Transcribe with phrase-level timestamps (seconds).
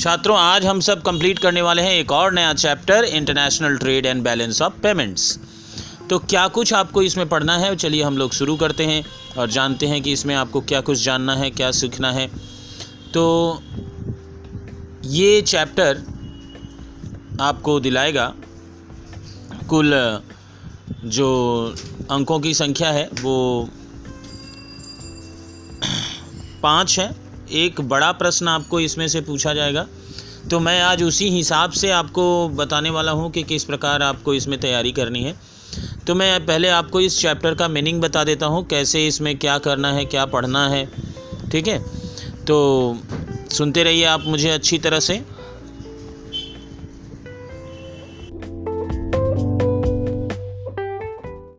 [0.00, 4.22] छात्रों, आज हम सब कंप्लीट करने वाले हैं एक और नया chapter international trade and
[4.24, 5.38] balance of payments
[6.10, 7.74] तो क्या कुछ आपको इसमें पढ़ना है?
[7.76, 9.04] चलिए हम लोग शुरू करते हैं
[9.38, 12.26] और जानते हैं कि इसमें आपको क्या कुछ जानना है, क्या सीखना है।
[13.14, 13.62] तो
[15.04, 16.02] ये चैप्टर
[17.40, 18.32] आपको दिलाएगा
[19.68, 19.94] कुल,
[21.04, 21.74] जो
[22.10, 23.68] अंकों की संख्या है, वो
[26.62, 29.86] पाँच है। एक बड़ा प्रश्न आपको इसमें से पूछा जाएगा।
[30.50, 34.58] तो मैं आज उसी हिसाब से आपको बताने वाला हूँ कि किस प्रकार आपको इसमें
[34.60, 35.34] तैयारी करनी है।
[36.06, 39.92] तो मैं पहले आपको इस चैप्टर का मीनिंग बता देता हूँ, कैसे इसमें क्या करना
[39.92, 40.84] है, क्या पढ़ना है,
[41.50, 41.78] ठीक है?
[42.44, 42.98] तो
[43.52, 45.22] सुनते रहिए आप मुझे अच्छी तरह से।